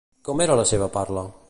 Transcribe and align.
Com 0.29 0.41
era 0.45 0.55
la 0.61 0.65
seva 0.71 0.89
parla? 0.97 1.31